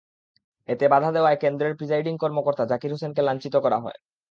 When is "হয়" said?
3.83-3.97